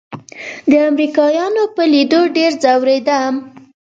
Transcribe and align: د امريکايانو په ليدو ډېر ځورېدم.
د 0.69 0.73
امريکايانو 0.89 1.63
په 1.75 1.83
ليدو 1.93 2.21
ډېر 2.37 2.51
ځورېدم. 2.63 3.33